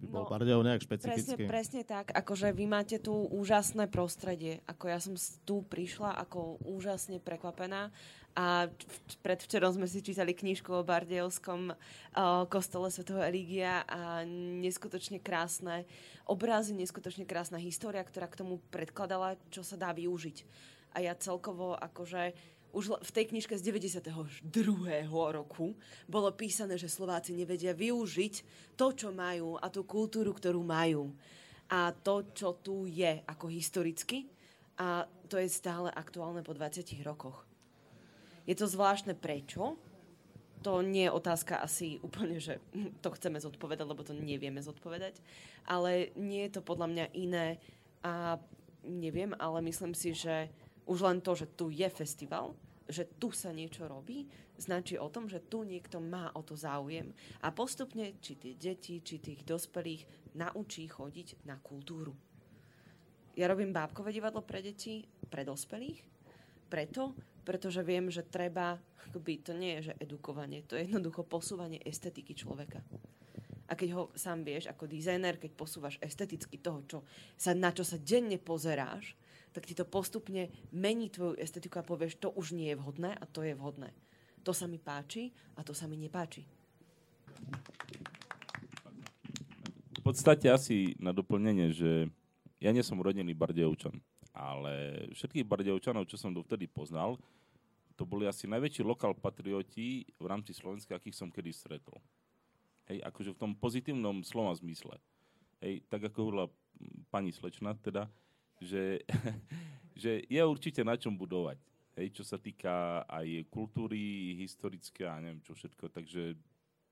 [0.03, 1.47] by bol no, Bardejov nejak špecifický.
[1.47, 4.59] Presne, presne tak, akože vy máte tu úžasné prostredie.
[4.67, 5.15] Ako ja som
[5.47, 7.91] tu prišla ako úžasne prekvapená
[8.33, 8.65] a
[9.21, 11.77] predvčerom sme si čítali knižku o Bardejovskom uh,
[12.49, 13.05] kostole Sv.
[13.21, 14.25] Eligia a
[14.59, 15.85] neskutočne krásne
[16.25, 20.37] obrazy, neskutočne krásna história, ktorá k tomu predkladala, čo sa dá využiť.
[20.93, 22.33] A ja celkovo akože
[22.73, 24.49] už v tej knižke z 92.
[25.07, 25.77] roku
[26.09, 28.33] bolo písané, že Slováci nevedia využiť
[28.73, 31.13] to, čo majú a tú kultúru, ktorú majú.
[31.69, 34.25] A to, čo tu je ako historicky.
[34.81, 37.45] A to je stále aktuálne po 20 rokoch.
[38.49, 39.77] Je to zvláštne prečo.
[40.65, 42.57] To nie je otázka asi úplne, že
[43.05, 45.21] to chceme zodpovedať, lebo to nevieme zodpovedať.
[45.69, 47.61] Ale nie je to podľa mňa iné.
[48.01, 48.41] A
[48.83, 50.49] neviem, ale myslím si, že
[50.87, 52.55] už len to, že tu je festival,
[52.87, 54.27] že tu sa niečo robí,
[54.59, 57.11] značí o tom, že tu niekto má o to záujem.
[57.41, 62.13] A postupne, či tie deti, či tých dospelých, naučí chodiť na kultúru.
[63.33, 66.05] Ja robím bábkové divadlo pre deti, pre dospelých,
[66.69, 68.77] preto, pretože viem, že treba,
[69.09, 72.85] akoby to nie je, že edukovanie, to je jednoducho posúvanie estetiky človeka.
[73.67, 76.97] A keď ho sám vieš ako dizajner, keď posúvaš esteticky toho, čo
[77.33, 79.17] sa, na čo sa denne pozeráš,
[79.53, 83.23] tak ti to postupne mení tvoju estetiku a povieš, to už nie je vhodné a
[83.29, 83.93] to je vhodné.
[84.43, 86.43] To sa mi páči a to sa mi nepáči.
[89.93, 92.11] V podstate asi na doplnenie, že
[92.59, 93.95] ja nie som rodený Bardejovčan
[94.33, 97.21] ale všetkých Bardejovčanov, čo som dovtedy poznal,
[97.93, 102.01] to boli asi najväčší lokál patrioti v rámci Slovenska, akých som kedy stretol.
[102.89, 104.97] Hej, akože v tom pozitívnom slova zmysle.
[105.61, 106.45] Hej, tak ako hovorila
[107.13, 108.09] pani Slečna, teda,
[108.63, 109.03] že,
[110.01, 111.59] že je určite na čom budovať.
[111.93, 115.93] Hej, čo sa týka aj kultúry, historické a neviem čo všetko.
[115.93, 116.33] Takže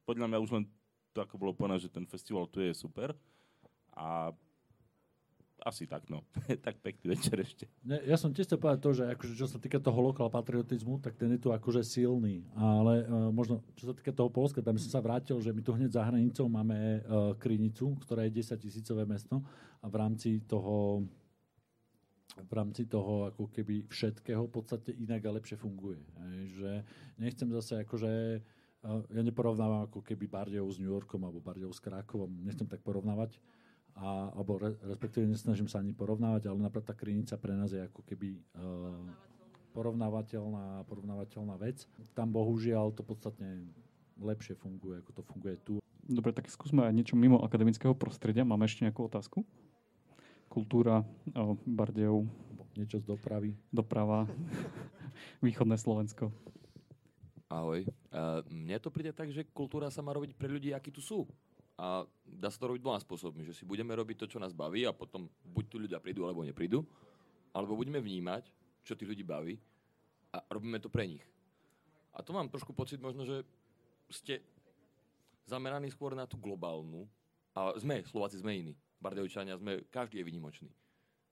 [0.06, 0.64] podľa mňa už len
[1.10, 3.18] to, ako bolo povedané, že ten festival tu je super.
[3.98, 4.30] A
[5.62, 6.26] asi tak, no.
[6.66, 7.70] tak pekný večer ešte.
[7.86, 10.98] Ne, ja som tiež chcel povedať to, že akože, čo sa týka toho lokal patriotizmu,
[10.98, 12.50] tak ten je tu akože silný.
[12.58, 15.72] Ale uh, možno, čo sa týka toho Polska, tam som sa vrátil, že my tu
[15.78, 19.38] hneď za hranicou máme uh, Krinicu, ktorá je 10 tisícové mesto
[19.82, 21.06] a v rámci toho
[22.40, 26.00] v rámci toho ako keby všetkého v podstate inak a lepšie funguje.
[26.00, 26.72] Hej, že
[27.20, 28.40] nechcem zase akože
[28.88, 33.38] ja neporovnávam ako keby Bardejov s New Yorkom alebo Bardejov s Krakovom, nechcem tak porovnávať,
[33.94, 37.84] a, alebo re, respektíve nesnažím sa ani porovnávať, ale napríklad tá krinica pre nás je
[37.84, 39.06] ako keby uh,
[39.78, 41.86] porovnávateľná, porovnávateľná vec.
[42.18, 43.70] Tam bohužiaľ to podstatne
[44.18, 45.74] lepšie funguje, ako to funguje tu.
[46.02, 48.42] Dobre, tak skúsme aj niečo mimo akademického prostredia.
[48.42, 49.46] Máme ešte nejakú otázku?
[50.52, 51.00] Kultúra,
[51.32, 52.28] o, Bardejov.
[52.76, 53.56] Niečo z dopravy.
[53.72, 54.28] Doprava.
[55.46, 56.28] Východné Slovensko.
[57.48, 57.88] Ahoj.
[58.12, 61.24] Uh, mne to príde tak, že kultúra sa má robiť pre ľudí, akí tu sú.
[61.80, 64.84] A dá sa to robiť dvoma spôsobmi, že si budeme robiť to, čo nás baví
[64.84, 66.84] a potom buď tu ľudia prídu, alebo neprídu,
[67.56, 68.52] alebo budeme vnímať,
[68.84, 69.56] čo tých ľudí baví
[70.36, 71.24] a robíme to pre nich.
[72.12, 73.48] A to mám trošku pocit možno, že
[74.12, 74.44] ste
[75.48, 77.08] zameraní skôr na tú globálnu
[77.56, 78.76] a sme, Slováci sme iní.
[79.02, 80.72] Bardejovčania sme, každý je vynimočný.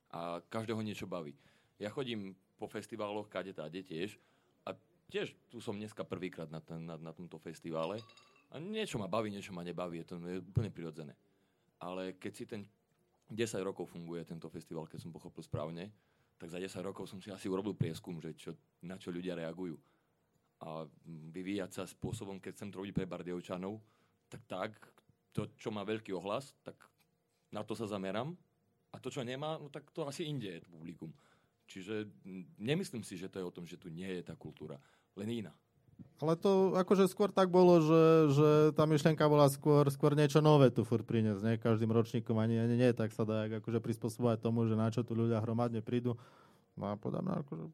[0.09, 1.37] A každého niečo baví.
[1.77, 4.17] Ja chodím po festivaloch, kade tá tiež,
[4.65, 4.73] a
[5.07, 8.01] tiež tu som dneska prvýkrát na, na, na tomto festivale
[8.49, 11.13] a niečo ma baví, niečo ma nebaví, je to je úplne prirodzené.
[11.79, 12.65] Ale keď si ten
[13.29, 15.93] 10 rokov funguje tento festival, keď som pochopil správne,
[16.35, 18.51] tak za 10 rokov som si asi urobil prieskum, že čo,
[18.81, 19.77] na čo ľudia reagujú.
[20.59, 20.83] A
[21.31, 23.79] vyvíjať sa spôsobom, keď chcem to robiť pre Bardejovčanov,
[24.27, 24.71] tak tak,
[25.31, 26.75] to, čo má veľký ohlas, tak
[27.49, 28.37] na to sa zamerám.
[28.89, 31.13] A to, čo nemá, no tak to asi inde je to publikum.
[31.69, 32.09] Čiže
[32.57, 34.81] nemyslím si, že to je o tom, že tu nie je tá kultúra,
[35.13, 35.53] len iná.
[36.19, 40.71] Ale to akože skôr tak bolo, že, že tá myšlienka bola skôr, skôr niečo nové
[40.71, 41.55] tu furt priniesť, nie?
[41.61, 45.13] Každým ročníkom ani, ani nie, tak sa dá akože prispôsobovať tomu, že na čo tu
[45.13, 46.17] ľudia hromadne prídu.
[46.79, 47.65] No a podľa mňa akože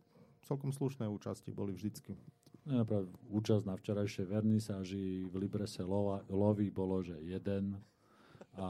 [0.45, 2.17] celkom slušné účasti boli vždycky.
[2.65, 7.77] Napríklad účasť na včerajšej vernisáži v Librese Lovi bolo, že jeden
[8.55, 8.67] a,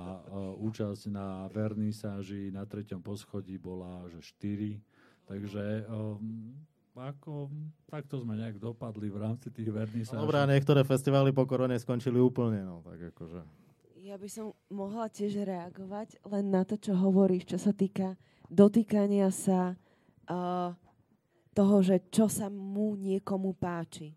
[0.59, 4.81] účasť na vernisáži na treťom poschodí bola, že štyri.
[5.25, 6.53] Takže um,
[6.95, 7.49] ako,
[7.89, 10.21] takto sme nejak dopadli v rámci tých vernisáží.
[10.21, 13.41] Dobre, a niektoré festivály po korone skončili úplne, no tak akože.
[14.05, 18.15] Ja by som mohla tiež reagovať len na to, čo hovoríš, čo sa týka
[18.53, 19.73] dotýkania sa
[20.29, 20.77] uh,
[21.57, 24.13] toho, že čo sa mu niekomu páči.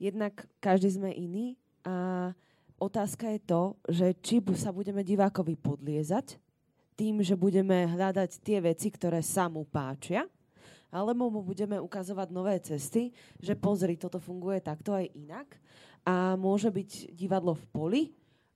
[0.00, 2.32] Jednak každý sme iný a
[2.80, 6.40] otázka je to, že či sa budeme divákovi podliezať
[6.96, 10.28] tým, že budeme hľadať tie veci, ktoré sa mu páčia,
[10.90, 15.46] Alebo mu budeme ukazovať nové cesty, že pozri, toto funguje takto aj inak.
[16.02, 18.02] A môže byť divadlo v poli,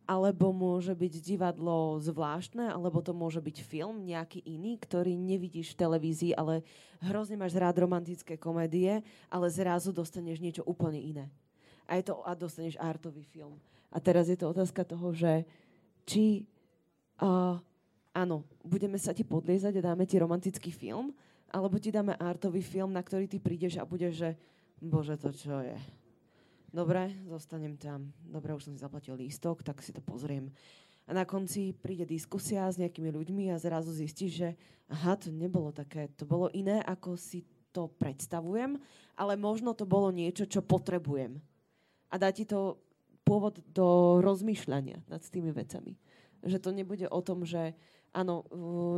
[0.04, 5.80] alebo môže byť divadlo zvláštne, alebo to môže byť film nejaký iný, ktorý nevidíš v
[5.86, 6.60] televízii, ale
[7.00, 9.00] hrozne máš rád romantické komédie,
[9.32, 11.30] ale zrazu dostaneš niečo úplne iné.
[11.88, 13.56] A, je to, a dostaneš artový film.
[13.94, 15.46] A teraz je to otázka toho, že
[16.02, 16.50] či
[17.22, 17.56] uh,
[18.14, 21.10] áno, budeme sa ti podliezať a dáme ti romantický film,
[21.50, 24.30] alebo ti dáme artový film, na ktorý ty prídeš a budeš, že
[24.82, 25.78] bože, to čo je?
[26.74, 28.10] Dobre, zostanem tam.
[28.26, 30.50] Dobre, už som si zaplatil lístok, tak si to pozriem.
[31.06, 34.50] A na konci príde diskusia s nejakými ľuďmi a zrazu zistíš, že
[34.90, 38.78] aha, to nebolo také, to bolo iné, ako si to predstavujem,
[39.14, 41.38] ale možno to bolo niečo, čo potrebujem.
[42.10, 42.78] A dá ti to
[43.24, 45.96] pôvod do rozmýšľania nad tými vecami.
[46.44, 47.72] Že to nebude o tom, že
[48.12, 48.44] áno,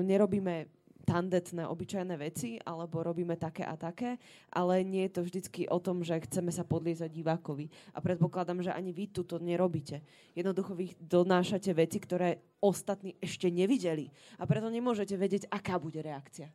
[0.03, 0.67] nerobíme
[1.07, 4.19] tandetné, obyčajné veci, alebo robíme také a také,
[4.51, 7.71] ale nie je to vždycky o tom, že chceme sa podliezať divákovi.
[7.95, 10.03] A predpokladám, že ani vy tu to nerobíte.
[10.35, 14.11] Jednoducho vy donášate veci, ktoré ostatní ešte nevideli.
[14.43, 16.51] A preto nemôžete vedieť, aká bude reakcia.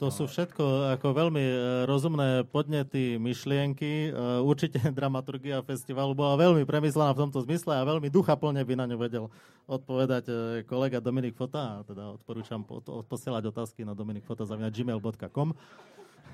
[0.00, 4.08] To sú všetko ako veľmi e, rozumné podnety, myšlienky.
[4.08, 4.10] E,
[4.40, 8.96] určite dramaturgia festivalu bola veľmi premyslená v tomto zmysle a veľmi duchaplne by na ňu
[8.96, 9.28] vedel
[9.68, 10.32] odpovedať e,
[10.64, 11.84] kolega Dominik Fota.
[11.84, 12.64] A teda odporúčam
[13.12, 15.52] posielať otázky na dominikfota.gmail.com.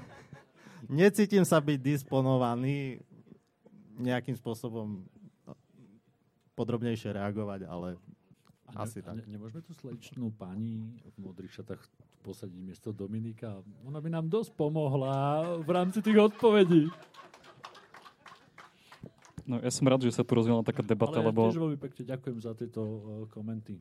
[1.03, 3.03] Necítim sa byť disponovaný
[3.99, 5.03] nejakým spôsobom
[6.55, 7.99] podrobnejšie reagovať, ale
[8.71, 9.15] a Asi ne, tak.
[9.27, 11.83] Ne, nemôžeme tu slečnú pani v modrých šatách
[12.27, 13.63] posadiť miesto Dominika?
[13.87, 16.91] Ona by nám dosť pomohla v rámci tých odpovedí.
[19.47, 21.47] No ja som rád, že sa tu rozvinula taká debata, Ale lebo...
[21.47, 22.99] tiež veľmi pekne ďakujem za tieto uh,
[23.31, 23.79] komenty.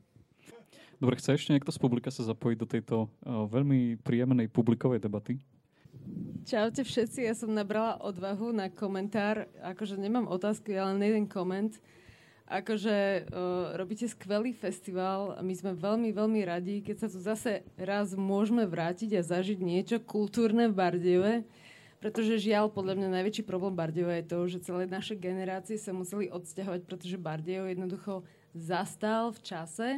[1.02, 5.42] Dobre, chce ešte niekto z publika sa zapojiť do tejto uh, veľmi príjemnej publikovej debaty?
[6.46, 11.82] Čaute všetci, ja som nabrala odvahu na komentár, akože nemám otázky, ale jeden koment
[12.46, 18.14] akože uh, robíte skvelý festival my sme veľmi, veľmi radi, keď sa tu zase raz
[18.14, 21.36] môžeme vrátiť a zažiť niečo kultúrne v Bardejove,
[21.98, 26.30] pretože žiaľ, podľa mňa najväčší problém Bardejova je to, že celé naše generácie sa museli
[26.30, 28.22] odsťahovať, pretože Bardejov jednoducho
[28.54, 29.90] zastal v čase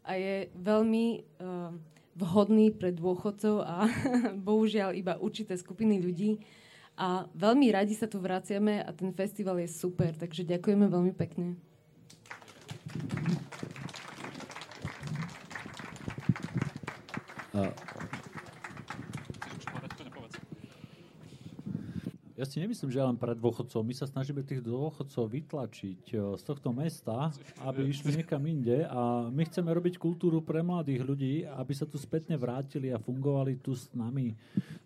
[0.00, 1.76] a je veľmi uh,
[2.16, 3.84] vhodný pre dôchodcov a
[4.48, 6.40] bohužiaľ iba určité skupiny ľudí.
[6.96, 11.71] A veľmi radi sa tu vraciame a ten festival je super, takže ďakujeme veľmi pekne.
[22.42, 23.86] Ja si nemyslím, že len pre dôchodcov.
[23.86, 27.30] My sa snažíme tých dôchodcov vytlačiť e, z tohto mesta,
[27.62, 32.02] aby išli niekam inde a my chceme robiť kultúru pre mladých ľudí, aby sa tu
[32.02, 34.34] spätne vrátili a fungovali tu s nami.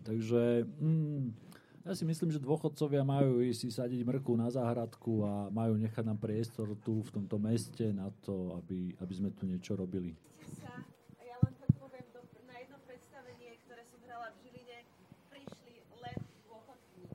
[0.05, 1.46] Takže mm,
[1.87, 6.03] ja si myslím, že dôchodcovia majú ísť si sadiť mrku na záhradku a majú nechať
[6.03, 10.11] nám priestor tu v tomto meste na to, aby, aby sme tu niečo robili.
[11.23, 14.83] Ja len tak poviem, do, na jedno predstavenie, ktoré som hrala v Žiline,
[15.31, 16.17] prišli len
[16.51, 17.07] dôchodky.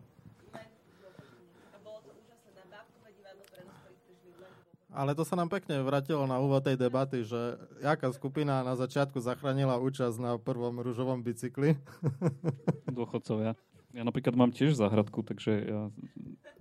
[0.57, 0.69] Len
[1.05, 1.45] dôchodky.
[1.69, 4.53] A bolo to úžasné na bábkové divadlo pre nás, prišli len
[4.93, 9.21] ale to sa nám pekne vrátilo na úvod tej debaty, že jaká skupina na začiatku
[9.25, 11.81] zachránila účasť na prvom rúžovom bicykli.
[12.93, 13.57] Dôchodcovia.
[13.93, 15.81] Ja napríklad mám tiež záhradku, takže ja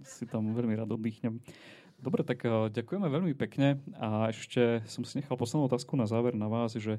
[0.04, 1.40] si tam veľmi rád oddychnem.
[2.02, 6.34] Dobre, tak eh, ďakujeme veľmi pekne a ešte som si nechal poslednú otázku na záver
[6.34, 6.98] na vás, že,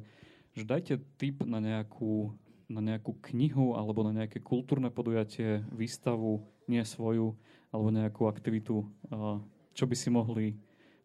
[0.54, 2.32] že dajte tip na nejakú,
[2.70, 7.34] na nejakú knihu alebo na nejaké kultúrne podujatie, výstavu, nie svoju,
[7.74, 9.36] alebo nejakú aktivitu, eh,
[9.74, 10.54] čo by si mohli,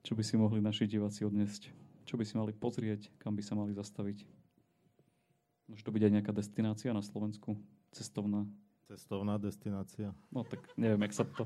[0.06, 1.74] čo by si mohli naši diváci odniesť.
[2.08, 4.24] Čo by si mali pozrieť, kam by sa mali zastaviť.
[5.68, 7.60] Môže to byť aj nejaká destinácia na Slovensku,
[7.92, 8.48] cestovná.
[8.88, 10.16] Cestovná destinácia.
[10.32, 11.44] No tak neviem, jak sa to...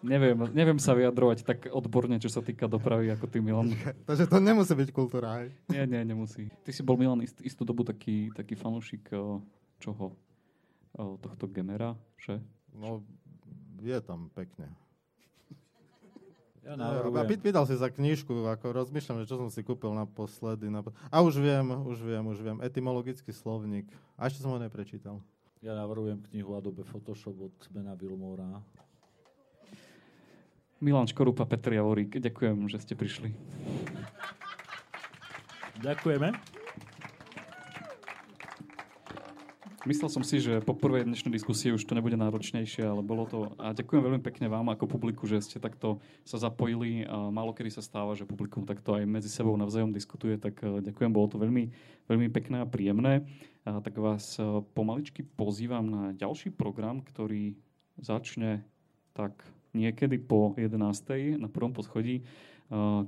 [0.00, 3.74] Neviem, neviem sa vyjadrovať tak odborne, čo sa týka dopravy, ako ty, Milan.
[4.08, 5.52] Takže to nemusí byť kultúra, hej?
[5.68, 6.48] Nie, nie, nemusí.
[6.64, 9.12] Ty si bol, Milan, ist, istú dobu taký, taký fanúšik
[9.76, 10.16] čoho?
[10.96, 12.40] Tohto genera, že?
[12.72, 13.04] No,
[13.84, 14.72] je tam pekne.
[16.64, 17.44] Ja navrhujem.
[17.44, 20.68] Vydal si za knižku, ako rozmýšľam, že čo som si kúpil naposledy.
[21.12, 22.56] A už viem, už viem, už viem.
[22.64, 23.88] Etymologický slovník.
[24.16, 25.20] A ešte som ho neprečítal.
[25.62, 28.62] Ja navrhujem knihu Adobe Photoshop od Bena Wilmora.
[30.80, 33.34] Milan Škorupa, Petr Javorík, ďakujem, že ste prišli.
[35.82, 36.57] Ďakujeme.
[39.86, 43.54] Myslel som si, že po prvej dnešnej diskusii už to nebude náročnejšie, ale bolo to...
[43.62, 47.06] A ďakujem veľmi pekne vám ako publiku, že ste takto sa zapojili.
[47.06, 50.82] A málo kedy sa stáva, že publikum takto aj medzi sebou navzájom diskutuje, tak e,
[50.82, 51.70] ďakujem, bolo to veľmi,
[52.10, 53.22] veľmi pekné a príjemné.
[53.62, 57.54] A tak vás e, pomaličky pozývam na ďalší program, ktorý
[58.02, 58.66] začne
[59.14, 59.46] tak
[59.78, 61.38] niekedy po 11.
[61.38, 62.26] na prvom poschodí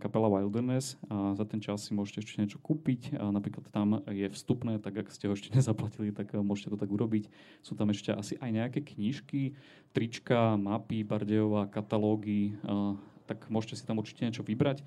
[0.00, 3.20] kapela Wilderness a za ten čas si môžete ešte niečo kúpiť.
[3.20, 6.88] A napríklad tam je vstupné, tak ak ste ho ešte nezaplatili, tak môžete to tak
[6.88, 7.28] urobiť.
[7.60, 9.52] Sú tam ešte asi aj nejaké knižky,
[9.92, 12.56] trička, mapy, Bardejová, katalógy,
[13.30, 14.82] tak môžete si tam určite niečo vybrať.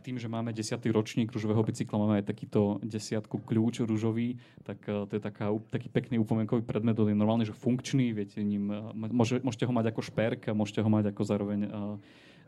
[0.00, 0.80] Tým, že máme 10.
[0.88, 6.16] ročník rúžového bicykla, máme aj takýto desiatku kľúč rúžový, tak to je taká, taký pekný
[6.24, 10.80] upomienkový predmet, je normálne, že funkčný, viete, ním, môže, môžete ho mať ako šperk môžete
[10.80, 11.60] ho mať ako zároveň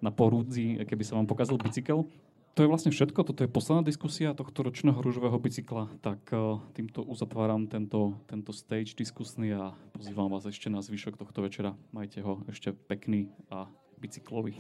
[0.01, 2.09] na porúdzi, keby sa vám pokazil bicykel.
[2.57, 6.19] To je vlastne všetko, toto je posledná diskusia tohto ročného rúžového bicykla, tak
[6.75, 11.79] týmto uzatváram tento, tento stage diskusný a pozývam vás ešte na zvyšok tohto večera.
[11.95, 13.71] Majte ho ešte pekný a
[14.03, 14.59] bicyklový.